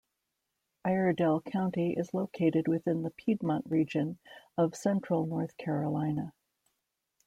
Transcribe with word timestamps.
Iredell 0.83 1.41
County 1.41 1.93
is 1.95 2.11
located 2.11 2.67
within 2.67 3.03
the 3.03 3.11
Piedmont 3.11 3.65
Region 3.69 4.17
of 4.57 4.73
central 4.75 5.27
North 5.27 5.55
Carolina. 5.57 6.33